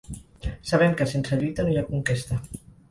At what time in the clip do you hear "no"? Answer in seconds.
1.69-1.75